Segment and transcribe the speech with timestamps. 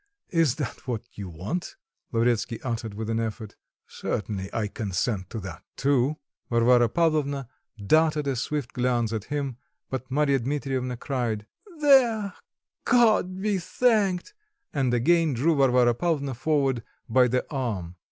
[0.31, 1.75] Is that what you want?"
[2.11, 3.55] Lavretsky uttered with an effort.
[3.85, 6.17] "Certainly, I consent to that too."
[6.49, 9.57] Varvara Pavlovna darted a swift glance at him,
[9.91, 11.45] but Marya Dmitrievna cried:
[11.81, 12.33] "There,
[12.83, 14.33] God be thanked!"
[14.73, 17.95] and again drew Varvara Pavlvona forward by the arm.